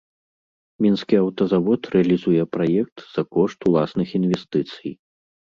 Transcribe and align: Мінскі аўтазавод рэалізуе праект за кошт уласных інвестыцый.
Мінскі 0.85 1.19
аўтазавод 1.23 1.81
рэалізуе 1.97 2.43
праект 2.57 2.97
за 3.13 3.21
кошт 3.37 3.59
уласных 3.71 4.07
інвестыцый. 4.23 4.91